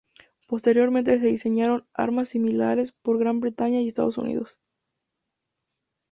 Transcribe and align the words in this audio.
Posteriormente 0.47 1.19
se 1.19 1.27
diseñaron 1.27 1.85
armas 1.93 2.27
similares 2.29 2.91
por 2.91 3.19
Gran 3.19 3.39
Bretaña 3.39 3.81
y 3.81 3.87
Estados 3.89 4.17
Unidos. 4.17 4.57